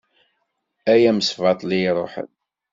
Ay 0.93 1.01
amesbaṭli 1.09 1.79
iṛuḥen. 1.89 2.29